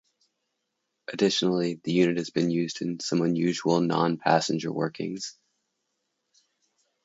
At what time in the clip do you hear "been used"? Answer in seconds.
2.31-2.81